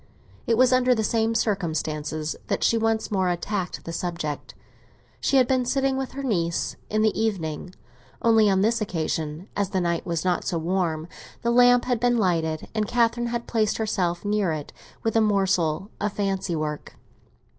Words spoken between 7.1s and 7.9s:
evening;